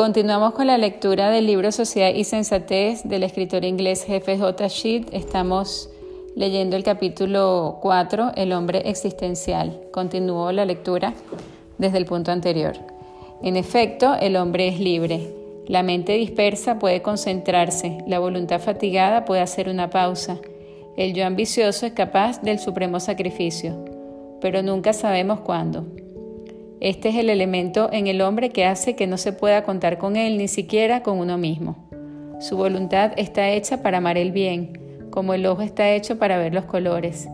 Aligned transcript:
Continuamos 0.00 0.54
con 0.54 0.66
la 0.66 0.78
lectura 0.78 1.28
del 1.28 1.44
libro 1.44 1.70
Sociedad 1.72 2.14
y 2.14 2.24
Sensatez 2.24 3.02
del 3.04 3.22
escritor 3.22 3.66
inglés 3.66 4.02
Jefe 4.04 4.38
J. 4.38 4.66
Sheet. 4.66 5.12
Estamos 5.12 5.90
leyendo 6.34 6.74
el 6.76 6.84
capítulo 6.84 7.80
4, 7.82 8.32
El 8.34 8.54
hombre 8.54 8.88
existencial. 8.88 9.78
Continúo 9.92 10.52
la 10.52 10.64
lectura 10.64 11.12
desde 11.76 11.98
el 11.98 12.06
punto 12.06 12.32
anterior. 12.32 12.78
En 13.42 13.58
efecto, 13.58 14.14
el 14.18 14.36
hombre 14.36 14.68
es 14.68 14.80
libre. 14.80 15.34
La 15.66 15.82
mente 15.82 16.14
dispersa 16.14 16.78
puede 16.78 17.02
concentrarse, 17.02 17.98
la 18.06 18.20
voluntad 18.20 18.58
fatigada 18.58 19.26
puede 19.26 19.42
hacer 19.42 19.68
una 19.68 19.90
pausa. 19.90 20.38
El 20.96 21.12
yo 21.12 21.26
ambicioso 21.26 21.84
es 21.84 21.92
capaz 21.92 22.40
del 22.40 22.58
supremo 22.58 23.00
sacrificio, 23.00 23.76
pero 24.40 24.62
nunca 24.62 24.94
sabemos 24.94 25.40
cuándo. 25.40 25.84
Este 26.80 27.10
es 27.10 27.16
el 27.16 27.28
elemento 27.28 27.90
en 27.92 28.06
el 28.06 28.22
hombre 28.22 28.48
que 28.48 28.64
hace 28.64 28.96
que 28.96 29.06
no 29.06 29.18
se 29.18 29.34
pueda 29.34 29.64
contar 29.64 29.98
con 29.98 30.16
él 30.16 30.38
ni 30.38 30.48
siquiera 30.48 31.02
con 31.02 31.18
uno 31.18 31.36
mismo. 31.36 31.76
Su 32.40 32.56
voluntad 32.56 33.12
está 33.16 33.50
hecha 33.50 33.82
para 33.82 33.98
amar 33.98 34.16
el 34.16 34.32
bien, 34.32 34.80
como 35.10 35.34
el 35.34 35.44
ojo 35.44 35.60
está 35.60 35.92
hecho 35.92 36.18
para 36.18 36.38
ver 36.38 36.54
los 36.54 36.64
colores. 36.64 37.28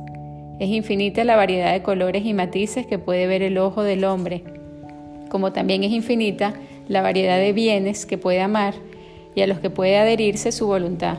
Es 0.58 0.68
infinita 0.68 1.22
la 1.22 1.36
variedad 1.36 1.72
de 1.72 1.84
colores 1.84 2.26
y 2.26 2.34
matices 2.34 2.88
que 2.88 2.98
puede 2.98 3.28
ver 3.28 3.42
el 3.42 3.56
ojo 3.58 3.84
del 3.84 4.04
hombre, 4.04 4.42
como 5.28 5.52
también 5.52 5.84
es 5.84 5.92
infinita 5.92 6.54
la 6.88 7.02
variedad 7.02 7.38
de 7.38 7.52
bienes 7.52 8.04
que 8.04 8.18
puede 8.18 8.40
amar 8.40 8.74
y 9.36 9.42
a 9.42 9.46
los 9.46 9.60
que 9.60 9.70
puede 9.70 9.96
adherirse 9.96 10.50
su 10.50 10.66
voluntad. 10.66 11.18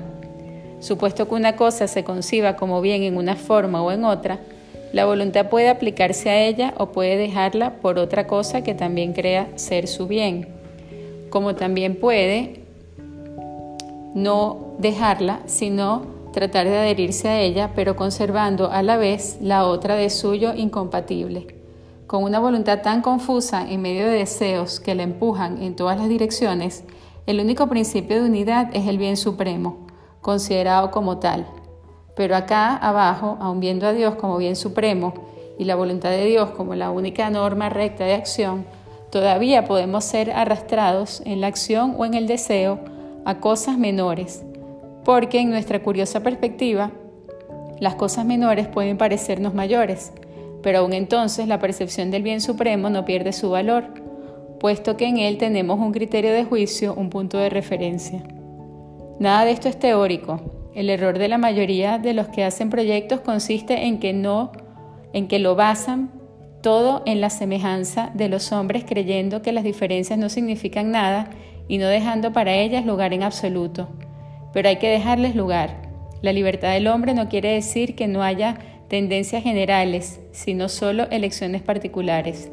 Supuesto 0.81 1.29
que 1.29 1.35
una 1.35 1.55
cosa 1.55 1.87
se 1.87 2.03
conciba 2.03 2.57
como 2.57 2.81
bien 2.81 3.03
en 3.03 3.15
una 3.15 3.37
forma 3.37 3.81
o 3.81 3.89
en 3.93 4.03
otra, 4.03 4.41
la 4.97 5.05
voluntad 5.05 5.47
puede 5.49 5.69
aplicarse 5.69 6.31
a 6.31 6.41
ella 6.41 6.73
o 6.79 6.87
puede 6.87 7.17
dejarla 7.17 7.75
por 7.81 7.99
otra 7.99 8.25
cosa 8.25 8.63
que 8.63 8.73
también 8.73 9.13
crea 9.13 9.47
ser 9.53 9.87
su 9.87 10.07
bien, 10.07 10.47
como 11.29 11.53
también 11.53 11.99
puede 11.99 12.63
no 14.15 14.73
dejarla, 14.79 15.41
sino 15.45 16.01
tratar 16.33 16.67
de 16.67 16.79
adherirse 16.79 17.27
a 17.27 17.39
ella, 17.39 17.73
pero 17.75 17.95
conservando 17.95 18.71
a 18.71 18.81
la 18.81 18.97
vez 18.97 19.37
la 19.39 19.67
otra 19.67 19.93
de 19.93 20.09
suyo 20.09 20.55
incompatible. 20.55 21.45
Con 22.07 22.23
una 22.23 22.39
voluntad 22.39 22.81
tan 22.81 23.03
confusa 23.03 23.69
en 23.69 23.83
medio 23.83 24.07
de 24.07 24.13
deseos 24.13 24.79
que 24.79 24.95
la 24.95 25.03
empujan 25.03 25.61
en 25.61 25.75
todas 25.75 25.99
las 25.99 26.09
direcciones, 26.09 26.83
el 27.27 27.39
único 27.39 27.67
principio 27.67 28.15
de 28.19 28.29
unidad 28.29 28.75
es 28.75 28.87
el 28.87 28.97
bien 28.97 29.15
supremo, 29.15 29.77
considerado 30.21 30.89
como 30.89 31.19
tal. 31.19 31.45
Pero 32.17 32.35
acá 32.35 32.75
abajo, 32.75 33.37
aun 33.39 33.59
viendo 33.59 33.85
a 33.85 33.93
Dios 33.93 34.15
como 34.15 34.37
bien 34.37 34.55
supremo 34.55 35.13
y 35.59 35.65
la 35.65 35.75
voluntad 35.75 36.09
de 36.09 36.25
Dios 36.25 36.49
como 36.49 36.73
la 36.73 36.89
única 36.89 37.29
norma 37.29 37.69
recta 37.69 38.05
de 38.05 38.15
acción, 38.15 38.65
todavía 39.11 39.65
podemos 39.65 40.03
ser 40.03 40.31
arrastrados 40.31 41.21
en 41.25 41.41
la 41.41 41.47
acción 41.47 41.93
o 41.95 42.05
en 42.05 42.15
el 42.15 42.25
deseo 42.25 42.79
a 43.23 43.39
cosas 43.39 43.77
menores, 43.77 44.43
porque 45.05 45.39
en 45.39 45.51
nuestra 45.51 45.83
curiosa 45.83 46.23
perspectiva, 46.23 46.91
las 47.79 47.93
cosas 47.95 48.25
menores 48.25 48.67
pueden 48.67 48.97
parecernos 48.97 49.53
mayores, 49.53 50.11
pero 50.63 50.79
aún 50.79 50.93
entonces 50.93 51.47
la 51.47 51.59
percepción 51.59 52.09
del 52.09 52.23
bien 52.23 52.41
supremo 52.41 52.89
no 52.89 53.05
pierde 53.05 53.31
su 53.31 53.51
valor, 53.51 53.85
puesto 54.59 54.97
que 54.97 55.05
en 55.05 55.17
él 55.17 55.37
tenemos 55.37 55.79
un 55.79 55.91
criterio 55.91 56.33
de 56.33 56.45
juicio, 56.45 56.95
un 56.95 57.11
punto 57.11 57.37
de 57.37 57.49
referencia. 57.49 58.23
Nada 59.19 59.45
de 59.45 59.51
esto 59.51 59.69
es 59.69 59.77
teórico, 59.77 60.56
el 60.77 60.91
error 60.91 61.17
de 61.17 61.27
la 61.27 61.39
mayoría 61.39 61.97
de 61.97 62.13
los 62.13 62.27
que 62.27 62.43
hacen 62.43 62.69
proyectos 62.69 63.21
consiste 63.21 63.87
en 63.87 63.97
que 63.97 64.13
no, 64.13 64.51
en 65.11 65.27
que 65.27 65.39
lo 65.39 65.55
basan 65.55 66.11
todo 66.61 67.01
en 67.07 67.19
la 67.19 67.31
semejanza 67.31 68.11
de 68.13 68.29
los 68.29 68.51
hombres 68.51 68.83
creyendo 68.87 69.41
que 69.41 69.51
las 69.51 69.63
diferencias 69.63 70.19
no 70.19 70.29
significan 70.29 70.91
nada 70.91 71.31
y 71.67 71.79
no 71.79 71.87
dejando 71.87 72.31
para 72.31 72.53
ellas 72.53 72.85
lugar 72.85 73.11
en 73.13 73.23
absoluto. 73.23 73.89
Pero 74.53 74.69
hay 74.69 74.75
que 74.75 74.87
dejarles 74.87 75.35
lugar. 75.35 75.81
La 76.21 76.31
libertad 76.31 76.73
del 76.73 76.85
hombre 76.85 77.15
no 77.15 77.27
quiere 77.27 77.53
decir 77.53 77.95
que 77.95 78.07
no 78.07 78.21
haya 78.21 78.59
tendencias 78.87 79.41
generales, 79.41 80.19
sino 80.31 80.69
solo 80.69 81.09
elecciones 81.09 81.63
particulares. 81.63 82.51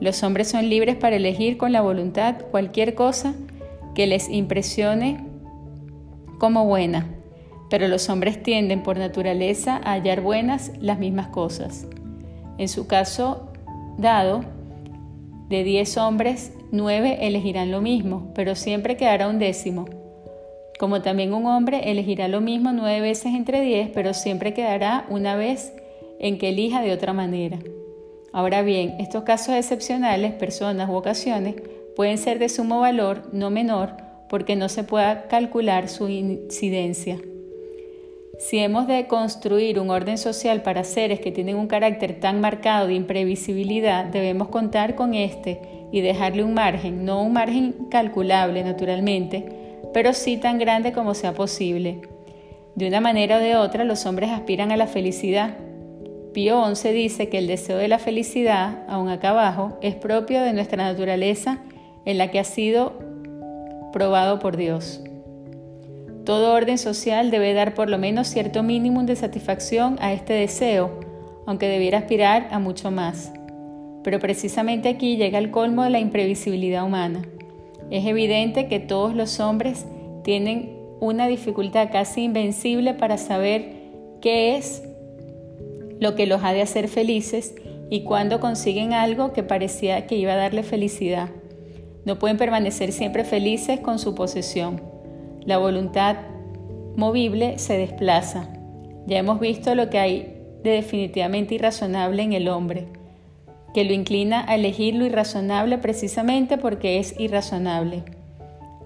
Los 0.00 0.22
hombres 0.22 0.48
son 0.48 0.68
libres 0.68 0.96
para 0.96 1.16
elegir 1.16 1.56
con 1.56 1.72
la 1.72 1.80
voluntad 1.80 2.42
cualquier 2.50 2.94
cosa 2.94 3.34
que 3.94 4.06
les 4.06 4.28
impresione 4.28 5.24
como 6.38 6.66
buena 6.66 7.06
pero 7.70 7.88
los 7.88 8.08
hombres 8.08 8.42
tienden 8.42 8.82
por 8.82 8.98
naturaleza 8.98 9.80
a 9.84 9.92
hallar 9.92 10.20
buenas 10.20 10.72
las 10.80 10.98
mismas 10.98 11.28
cosas. 11.28 11.86
En 12.58 12.68
su 12.68 12.86
caso 12.86 13.52
dado, 13.98 14.44
de 15.48 15.64
10 15.64 15.96
hombres, 15.98 16.52
9 16.72 17.18
elegirán 17.26 17.70
lo 17.70 17.80
mismo, 17.80 18.32
pero 18.34 18.54
siempre 18.54 18.96
quedará 18.96 19.28
un 19.28 19.38
décimo. 19.38 19.86
Como 20.78 21.02
también 21.02 21.32
un 21.32 21.46
hombre 21.46 21.90
elegirá 21.90 22.26
lo 22.28 22.40
mismo 22.40 22.72
nueve 22.72 23.00
veces 23.00 23.34
entre 23.34 23.60
10, 23.60 23.90
pero 23.94 24.12
siempre 24.12 24.54
quedará 24.54 25.06
una 25.08 25.36
vez 25.36 25.72
en 26.18 26.38
que 26.38 26.48
elija 26.48 26.82
de 26.82 26.92
otra 26.92 27.12
manera. 27.12 27.58
Ahora 28.32 28.62
bien, 28.62 28.96
estos 28.98 29.22
casos 29.22 29.54
excepcionales, 29.54 30.32
personas 30.32 30.90
u 30.90 30.94
ocasiones, 30.94 31.54
pueden 31.94 32.18
ser 32.18 32.40
de 32.40 32.48
sumo 32.48 32.80
valor, 32.80 33.30
no 33.32 33.50
menor, 33.50 33.96
porque 34.28 34.56
no 34.56 34.68
se 34.68 34.82
pueda 34.82 35.28
calcular 35.28 35.88
su 35.88 36.08
incidencia. 36.08 37.18
Si 38.38 38.58
hemos 38.58 38.88
de 38.88 39.06
construir 39.06 39.78
un 39.78 39.90
orden 39.90 40.18
social 40.18 40.62
para 40.62 40.82
seres 40.82 41.20
que 41.20 41.30
tienen 41.30 41.56
un 41.56 41.68
carácter 41.68 42.18
tan 42.18 42.40
marcado 42.40 42.88
de 42.88 42.94
imprevisibilidad, 42.94 44.06
debemos 44.06 44.48
contar 44.48 44.96
con 44.96 45.14
este 45.14 45.60
y 45.92 46.00
dejarle 46.00 46.42
un 46.42 46.54
margen, 46.54 47.04
no 47.04 47.22
un 47.22 47.32
margen 47.32 47.72
calculable 47.90 48.64
naturalmente, 48.64 49.46
pero 49.92 50.12
sí 50.12 50.36
tan 50.36 50.58
grande 50.58 50.92
como 50.92 51.14
sea 51.14 51.32
posible. 51.32 52.02
De 52.74 52.88
una 52.88 53.00
manera 53.00 53.36
o 53.36 53.40
de 53.40 53.54
otra, 53.54 53.84
los 53.84 54.04
hombres 54.04 54.30
aspiran 54.30 54.72
a 54.72 54.76
la 54.76 54.88
felicidad. 54.88 55.56
Pío 56.32 56.74
XI 56.74 56.88
dice 56.88 57.28
que 57.28 57.38
el 57.38 57.46
deseo 57.46 57.78
de 57.78 57.86
la 57.86 58.00
felicidad, 58.00 58.82
aún 58.88 59.08
acá 59.08 59.30
abajo, 59.30 59.78
es 59.80 59.94
propio 59.94 60.42
de 60.42 60.52
nuestra 60.52 60.82
naturaleza 60.82 61.60
en 62.04 62.18
la 62.18 62.32
que 62.32 62.40
ha 62.40 62.44
sido 62.44 62.98
probado 63.92 64.40
por 64.40 64.56
Dios. 64.56 65.00
Todo 66.24 66.54
orden 66.54 66.78
social 66.78 67.30
debe 67.30 67.52
dar 67.52 67.74
por 67.74 67.90
lo 67.90 67.98
menos 67.98 68.28
cierto 68.28 68.62
mínimo 68.62 69.02
de 69.02 69.14
satisfacción 69.14 69.98
a 70.00 70.14
este 70.14 70.32
deseo, 70.32 70.98
aunque 71.44 71.68
debiera 71.68 71.98
aspirar 71.98 72.48
a 72.50 72.58
mucho 72.58 72.90
más. 72.90 73.30
Pero 74.02 74.18
precisamente 74.20 74.88
aquí 74.88 75.18
llega 75.18 75.38
el 75.38 75.50
colmo 75.50 75.84
de 75.84 75.90
la 75.90 75.98
imprevisibilidad 75.98 76.84
humana. 76.84 77.22
Es 77.90 78.06
evidente 78.06 78.68
que 78.68 78.80
todos 78.80 79.14
los 79.14 79.38
hombres 79.38 79.84
tienen 80.22 80.78
una 81.00 81.28
dificultad 81.28 81.90
casi 81.92 82.22
invencible 82.22 82.94
para 82.94 83.18
saber 83.18 83.72
qué 84.22 84.56
es 84.56 84.82
lo 86.00 86.14
que 86.14 86.26
los 86.26 86.42
ha 86.42 86.54
de 86.54 86.62
hacer 86.62 86.88
felices 86.88 87.54
y 87.90 88.04
cuando 88.04 88.40
consiguen 88.40 88.94
algo 88.94 89.34
que 89.34 89.42
parecía 89.42 90.06
que 90.06 90.16
iba 90.16 90.32
a 90.32 90.36
darle 90.36 90.62
felicidad. 90.62 91.28
No 92.06 92.18
pueden 92.18 92.38
permanecer 92.38 92.92
siempre 92.92 93.24
felices 93.24 93.80
con 93.80 93.98
su 93.98 94.14
posesión. 94.14 94.93
La 95.46 95.58
voluntad 95.58 96.16
movible 96.96 97.58
se 97.58 97.76
desplaza. 97.76 98.48
Ya 99.06 99.18
hemos 99.18 99.40
visto 99.40 99.74
lo 99.74 99.90
que 99.90 99.98
hay 99.98 100.40
de 100.62 100.70
definitivamente 100.70 101.54
irrazonable 101.56 102.22
en 102.22 102.32
el 102.32 102.48
hombre, 102.48 102.86
que 103.74 103.84
lo 103.84 103.92
inclina 103.92 104.46
a 104.48 104.54
elegir 104.54 104.94
lo 104.94 105.04
irrazonable 105.04 105.76
precisamente 105.76 106.56
porque 106.56 106.98
es 106.98 107.14
irrazonable. 107.20 108.04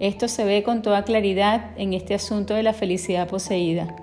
Esto 0.01 0.27
se 0.27 0.43
ve 0.43 0.61
con 0.63 0.81
toda 0.81 1.03
claridad 1.03 1.71
en 1.77 1.93
este 1.93 2.13
asunto 2.13 2.55
de 2.55 2.63
la 2.63 2.73
felicidad 2.73 3.29
poseída. 3.29 3.95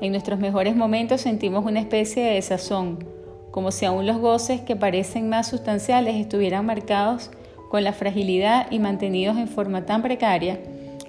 En 0.00 0.12
nuestros 0.12 0.38
mejores 0.38 0.76
momentos 0.76 1.20
sentimos 1.20 1.66
una 1.66 1.80
especie 1.80 2.22
de 2.24 2.34
desazón, 2.34 3.04
como 3.50 3.70
si 3.70 3.84
aún 3.84 4.06
los 4.06 4.16
goces 4.16 4.62
que 4.62 4.76
parecen 4.76 5.28
más 5.28 5.48
sustanciales 5.48 6.14
estuvieran 6.14 6.64
marcados 6.64 7.30
con 7.68 7.84
la 7.84 7.92
fragilidad 7.92 8.68
y 8.70 8.78
mantenidos 8.78 9.36
en 9.36 9.48
forma 9.48 9.84
tan 9.84 10.00
precaria 10.00 10.58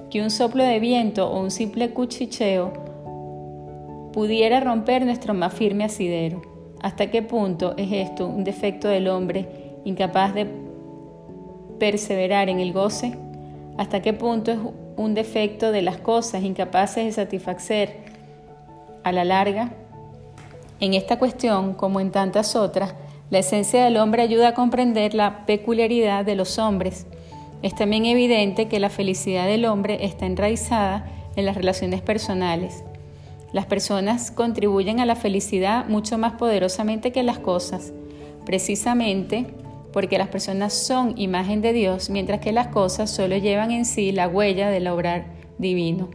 que 0.10 0.22
un 0.22 0.32
soplo 0.32 0.64
de 0.64 0.80
viento 0.80 1.30
o 1.30 1.40
un 1.40 1.52
simple 1.52 1.92
cuchicheo 1.92 2.74
pudiera 4.12 4.60
romper 4.60 5.06
nuestro 5.06 5.34
más 5.34 5.54
firme 5.54 5.84
asidero. 5.84 6.42
¿Hasta 6.82 7.12
qué 7.12 7.22
punto 7.22 7.76
es 7.78 7.92
esto 7.92 8.28
un 8.28 8.44
defecto 8.44 8.88
del 8.88 9.08
hombre 9.08 9.76
incapaz 9.86 10.34
de 10.34 10.48
perseverar 11.78 12.50
en 12.50 12.60
el 12.60 12.74
goce? 12.74 13.18
¿Hasta 13.78 14.02
qué 14.02 14.14
punto 14.14 14.52
es 14.52 14.60
un 14.98 15.14
defecto 15.14 15.72
de 15.72 15.82
las 15.82 15.98
cosas 15.98 16.44
incapaces 16.44 17.06
de 17.06 17.12
satisfacer 17.12 17.98
a 19.04 19.12
la 19.12 19.24
larga? 19.24 19.72
En 20.80 20.94
esta 20.94 21.20
cuestión, 21.20 21.74
como 21.74 22.00
en 22.00 22.12
tantas 22.12 22.56
otras, 22.56 22.96
la 23.30 23.40
esencia 23.40 23.84
del 23.84 23.98
hombre 23.98 24.24
ayuda 24.24 24.50
a 24.50 24.54
comprender 24.54 25.14
la 25.14 25.46
peculiaridad 25.46 26.26
de 26.26 26.36
los 26.36 26.58
hombres 26.58 27.06
es 27.62 27.76
también 27.76 28.06
evidente 28.06 28.68
que 28.68 28.80
la 28.80 28.90
felicidad 28.90 29.46
del 29.46 29.66
hombre 29.66 30.06
está 30.06 30.26
enraizada 30.26 31.10
en 31.36 31.46
las 31.46 31.56
relaciones 31.56 32.02
personales. 32.02 32.84
Las 33.52 33.66
personas 33.66 34.32
contribuyen 34.32 35.00
a 35.00 35.06
la 35.06 35.16
felicidad 35.16 35.88
mucho 35.88 36.18
más 36.18 36.34
poderosamente 36.34 37.12
que 37.12 37.24
las 37.24 37.40
cosas, 37.40 37.94
precisamente 38.46 39.48
porque 39.92 40.20
las 40.20 40.28
personas 40.28 40.74
son 40.74 41.18
imagen 41.18 41.62
de 41.62 41.74
Dios, 41.74 42.10
mientras 42.10 42.40
que 42.40 42.52
las 42.52 42.68
cosas 42.68 43.10
solo 43.10 43.38
llevan 43.38 43.72
en 43.72 43.86
sí 43.86 44.12
la 44.12 44.28
huella 44.28 44.70
del 44.70 44.88
obrar 44.88 45.26
divino. 45.58 46.10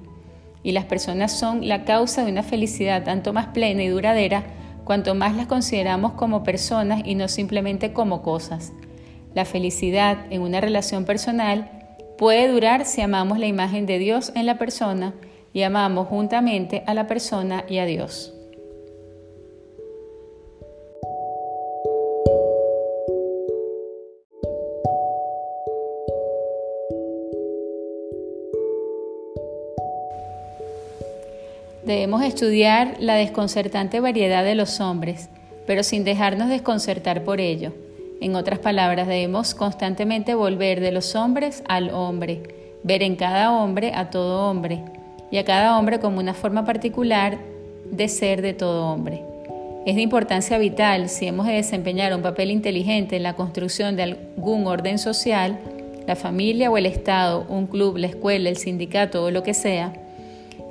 Y 0.63 0.73
las 0.73 0.85
personas 0.85 1.37
son 1.37 1.67
la 1.69 1.85
causa 1.85 2.25
de 2.25 2.31
una 2.31 2.43
felicidad 2.43 3.05
tanto 3.05 3.33
más 3.33 3.49
plena 3.49 3.83
y 3.83 3.89
duradera 3.89 4.45
cuanto 4.85 5.15
más 5.15 5.35
las 5.35 5.47
consideramos 5.47 6.13
como 6.13 6.45
personas 6.45 7.03
y 7.05 7.17
no 7.17 7.29
simplemente 7.29 7.93
como 7.93 8.23
cosas. 8.23 8.73
La 9.35 9.45
felicidad 9.45 10.27
en 10.31 10.43
una 10.43 10.61
relación 10.61 11.05
personal 11.05 11.71
puede 12.17 12.47
durar 12.49 12.87
si 12.87 13.01
amamos 13.01 13.39
la 13.39 13.47
imagen 13.47 13.85
de 13.85 13.99
Dios 13.99 14.33
en 14.37 14.47
la 14.47 14.59
persona 14.59 15.13
y 15.53 15.63
amamos 15.63 16.09
juntamente 16.09 16.85
a 16.87 16.95
la 16.95 17.07
persona 17.09 17.65
y 17.69 17.79
a 17.79 17.87
Dios. 17.87 18.33
Debemos 31.85 32.23
estudiar 32.23 32.97
la 32.99 33.15
desconcertante 33.15 34.01
variedad 34.01 34.43
de 34.43 34.55
los 34.55 34.81
hombres, 34.81 35.29
pero 35.67 35.83
sin 35.83 36.05
dejarnos 36.05 36.49
desconcertar 36.49 37.25
por 37.25 37.41
ello. 37.41 37.73
En 38.25 38.37
otras 38.37 38.59
palabras, 38.59 39.07
debemos 39.07 39.55
constantemente 39.55 40.35
volver 40.35 40.81
de 40.81 40.93
los 40.93 41.15
hombres 41.15 41.63
al 41.69 41.91
hombre, 41.91 42.41
ver 42.83 43.03
en 43.03 43.17
cada 43.17 43.53
hombre 43.53 43.93
a 43.95 44.09
todo 44.09 44.49
hombre 44.49 44.81
y 45.31 45.37
a 45.37 45.45
cada 45.45 45.79
hombre 45.79 46.01
como 46.01 46.21
una 46.21 46.33
forma 46.33 46.65
particular 46.65 47.37
de 47.85 48.09
ser 48.09 48.41
de 48.41 48.55
todo 48.55 48.87
hombre. 48.87 49.23
Es 49.85 49.95
de 49.97 50.01
importancia 50.01 50.57
vital 50.57 51.11
si 51.11 51.27
hemos 51.27 51.47
de 51.47 51.53
desempeñar 51.53 52.15
un 52.15 52.23
papel 52.23 52.51
inteligente 52.51 53.17
en 53.17 53.25
la 53.25 53.35
construcción 53.35 53.95
de 53.95 54.05
algún 54.05 54.67
orden 54.67 54.99
social, 54.99 55.59
la 56.07 56.17
familia 56.17 56.71
o 56.71 56.79
el 56.79 56.87
Estado, 56.87 57.45
un 57.51 57.67
club, 57.67 57.99
la 57.99 58.07
escuela, 58.07 58.49
el 58.49 58.57
sindicato 58.57 59.23
o 59.23 59.31
lo 59.31 59.43
que 59.43 59.53
sea, 59.53 59.93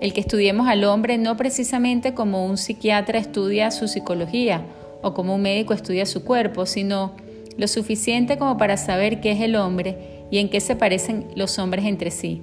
el 0.02 0.12
que 0.12 0.22
estudiemos 0.22 0.68
al 0.68 0.84
hombre 0.86 1.20
no 1.20 1.38
precisamente 1.38 2.16
como 2.16 2.48
un 2.48 2.58
psiquiatra 2.58 3.20
estudia 3.20 3.70
su 3.70 3.88
psicología 3.88 4.64
o 5.04 5.14
como 5.14 5.36
un 5.36 5.44
médico 5.44 5.76
estudia 5.76 6.08
su 6.08 6.24
cuerpo, 6.24 6.66
sino 6.66 7.12
lo 7.58 7.68
suficiente 7.68 8.38
como 8.38 8.58
para 8.58 8.78
saber 8.78 9.22
qué 9.22 9.32
es 9.32 9.42
el 9.42 9.56
hombre 9.56 10.26
y 10.32 10.40
en 10.40 10.50
qué 10.50 10.60
se 10.60 10.76
parecen 10.76 11.28
los 11.36 11.60
hombres 11.60 11.86
entre 11.86 12.12
sí. 12.12 12.42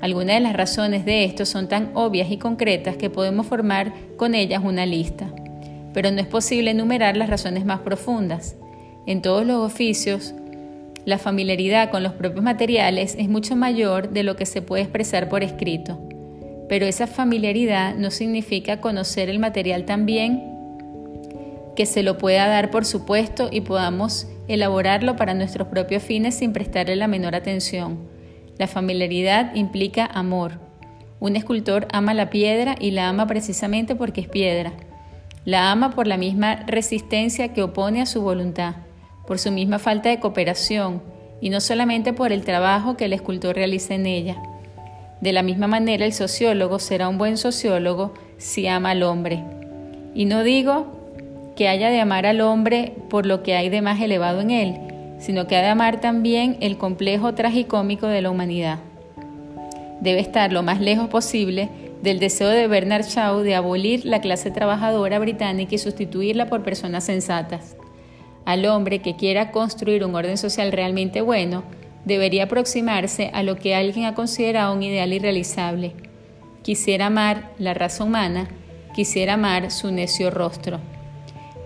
Algunas 0.00 0.36
de 0.36 0.40
las 0.40 0.54
razones 0.54 1.04
de 1.04 1.24
esto 1.24 1.44
son 1.44 1.68
tan 1.68 1.90
obvias 1.94 2.30
y 2.30 2.36
concretas 2.36 2.96
que 2.96 3.10
podemos 3.10 3.46
formar 3.46 3.92
con 4.16 4.34
ellas 4.34 4.62
una 4.64 4.86
lista, 4.86 5.28
pero 5.92 6.10
no 6.10 6.20
es 6.20 6.26
posible 6.26 6.70
enumerar 6.70 7.16
las 7.16 7.28
razones 7.28 7.64
más 7.64 7.80
profundas. 7.80 8.56
En 9.06 9.22
todos 9.22 9.44
los 9.44 9.56
oficios, 9.56 10.34
la 11.04 11.18
familiaridad 11.18 11.90
con 11.90 12.02
los 12.02 12.12
propios 12.12 12.44
materiales 12.44 13.16
es 13.18 13.28
mucho 13.28 13.56
mayor 13.56 14.10
de 14.10 14.22
lo 14.22 14.36
que 14.36 14.46
se 14.46 14.62
puede 14.62 14.82
expresar 14.82 15.28
por 15.28 15.42
escrito. 15.42 15.98
Pero 16.68 16.86
esa 16.86 17.06
familiaridad 17.06 17.94
no 17.96 18.10
significa 18.10 18.80
conocer 18.80 19.30
el 19.30 19.38
material 19.38 19.84
tan 19.84 20.06
bien 20.06 20.44
que 21.74 21.86
se 21.86 22.02
lo 22.02 22.18
pueda 22.18 22.46
dar 22.46 22.70
por 22.70 22.84
supuesto 22.84 23.48
y 23.50 23.62
podamos 23.62 24.26
elaborarlo 24.48 25.16
para 25.16 25.34
nuestros 25.34 25.68
propios 25.68 26.02
fines 26.02 26.34
sin 26.34 26.52
prestarle 26.52 26.96
la 26.96 27.06
menor 27.06 27.34
atención. 27.34 27.98
La 28.58 28.66
familiaridad 28.66 29.54
implica 29.54 30.06
amor. 30.06 30.58
Un 31.20 31.36
escultor 31.36 31.86
ama 31.92 32.14
la 32.14 32.30
piedra 32.30 32.74
y 32.78 32.90
la 32.90 33.08
ama 33.08 33.26
precisamente 33.26 33.94
porque 33.94 34.22
es 34.22 34.28
piedra. 34.28 34.72
La 35.44 35.70
ama 35.70 35.90
por 35.90 36.06
la 36.06 36.16
misma 36.16 36.56
resistencia 36.66 37.52
que 37.52 37.62
opone 37.62 38.02
a 38.02 38.06
su 38.06 38.22
voluntad, 38.22 38.76
por 39.26 39.38
su 39.38 39.52
misma 39.52 39.78
falta 39.78 40.08
de 40.08 40.20
cooperación 40.20 41.02
y 41.40 41.50
no 41.50 41.60
solamente 41.60 42.12
por 42.12 42.32
el 42.32 42.44
trabajo 42.44 42.96
que 42.96 43.04
el 43.04 43.12
escultor 43.12 43.54
realiza 43.54 43.94
en 43.94 44.06
ella. 44.06 44.42
De 45.20 45.32
la 45.32 45.42
misma 45.42 45.66
manera, 45.66 46.04
el 46.04 46.12
sociólogo 46.12 46.78
será 46.78 47.08
un 47.08 47.18
buen 47.18 47.36
sociólogo 47.36 48.14
si 48.36 48.66
ama 48.68 48.90
al 48.90 49.02
hombre. 49.02 49.44
Y 50.14 50.24
no 50.24 50.42
digo 50.42 50.97
que 51.58 51.66
haya 51.66 51.90
de 51.90 51.98
amar 52.00 52.24
al 52.24 52.40
hombre 52.40 52.92
por 53.10 53.26
lo 53.26 53.42
que 53.42 53.56
hay 53.56 53.68
de 53.68 53.82
más 53.82 54.00
elevado 54.00 54.40
en 54.40 54.52
él, 54.52 54.76
sino 55.18 55.48
que 55.48 55.56
ha 55.56 55.60
de 55.60 55.66
amar 55.66 56.00
también 56.00 56.56
el 56.60 56.78
complejo 56.78 57.34
tragicómico 57.34 58.06
de 58.06 58.22
la 58.22 58.30
humanidad. 58.30 58.78
Debe 60.00 60.20
estar 60.20 60.52
lo 60.52 60.62
más 60.62 60.80
lejos 60.80 61.08
posible 61.08 61.68
del 62.00 62.20
deseo 62.20 62.48
de 62.48 62.68
Bernard 62.68 63.06
Shaw 63.06 63.40
de 63.40 63.56
abolir 63.56 64.04
la 64.04 64.20
clase 64.20 64.52
trabajadora 64.52 65.18
británica 65.18 65.74
y 65.74 65.78
sustituirla 65.78 66.46
por 66.46 66.62
personas 66.62 67.02
sensatas. 67.02 67.74
Al 68.44 68.64
hombre 68.64 69.00
que 69.00 69.16
quiera 69.16 69.50
construir 69.50 70.04
un 70.04 70.14
orden 70.14 70.38
social 70.38 70.70
realmente 70.70 71.22
bueno, 71.22 71.64
debería 72.04 72.44
aproximarse 72.44 73.32
a 73.34 73.42
lo 73.42 73.56
que 73.56 73.74
alguien 73.74 74.06
ha 74.06 74.14
considerado 74.14 74.72
un 74.72 74.84
ideal 74.84 75.12
irrealizable. 75.12 75.94
Quisiera 76.62 77.06
amar 77.06 77.50
la 77.58 77.74
raza 77.74 78.04
humana, 78.04 78.46
quisiera 78.94 79.34
amar 79.34 79.72
su 79.72 79.90
necio 79.90 80.30
rostro. 80.30 80.78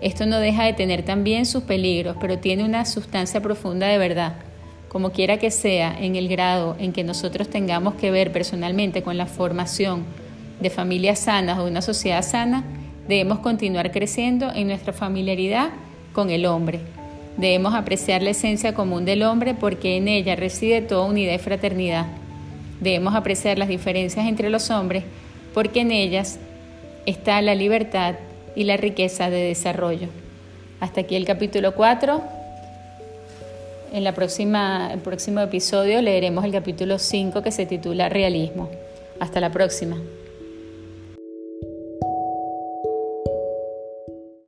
Esto 0.03 0.27
no 0.27 0.37
deja 0.39 0.65
de 0.65 0.73
tener 0.73 1.03
también 1.03 1.47
sus 1.47 1.63
peligros, 1.63 2.17
pero 2.21 2.37
tiene 2.37 2.63
una 2.63 2.85
sustancia 2.85 3.41
profunda 3.41 3.87
de 3.87 3.97
verdad. 3.97 4.35
Como 4.89 5.11
quiera 5.11 5.37
que 5.37 5.49
sea, 5.49 5.97
en 5.99 6.15
el 6.15 6.27
grado 6.27 6.75
en 6.77 6.93
que 6.93 7.03
nosotros 7.03 7.49
tengamos 7.49 7.95
que 7.95 8.11
ver 8.11 8.31
personalmente 8.31 9.01
con 9.01 9.17
la 9.17 9.25
formación 9.25 10.03
de 10.59 10.69
familias 10.69 11.19
sanas 11.19 11.57
o 11.57 11.65
de 11.65 11.71
una 11.71 11.81
sociedad 11.81 12.21
sana, 12.21 12.63
debemos 13.07 13.39
continuar 13.39 13.91
creciendo 13.91 14.51
en 14.53 14.67
nuestra 14.67 14.93
familiaridad 14.93 15.71
con 16.13 16.29
el 16.29 16.45
hombre 16.45 16.79
Debemos 17.37 17.73
apreciar 17.73 18.21
la 18.21 18.29
esencia 18.29 18.75
común 18.75 19.05
del 19.05 19.23
hombre 19.23 19.55
porque 19.55 19.97
en 19.97 20.07
ella 20.07 20.35
reside 20.35 20.81
toda 20.81 21.07
unidad 21.07 21.33
y 21.33 21.39
fraternidad. 21.39 22.05
Debemos 22.79 23.15
apreciar 23.15 23.57
las 23.57 23.69
diferencias 23.69 24.27
entre 24.27 24.49
los 24.49 24.69
hombres 24.69 25.03
porque 25.53 25.81
en 25.81 25.91
ellas 25.91 26.39
está 27.05 27.41
la 27.41 27.55
libertad 27.55 28.15
y 28.55 28.63
la 28.63 28.77
riqueza 28.77 29.29
de 29.29 29.43
desarrollo. 29.43 30.07
Hasta 30.79 31.01
aquí 31.01 31.15
el 31.15 31.25
capítulo 31.25 31.75
4. 31.75 32.21
En 33.93 34.03
la 34.03 34.13
próxima, 34.13 34.91
el 34.91 34.99
próximo 34.99 35.39
episodio 35.39 36.01
leeremos 36.01 36.43
el 36.45 36.51
capítulo 36.51 36.99
5 36.99 37.41
que 37.41 37.51
se 37.51 37.65
titula 37.65 38.09
Realismo. 38.09 38.69
Hasta 39.19 39.39
la 39.39 39.51
próxima. 39.51 39.97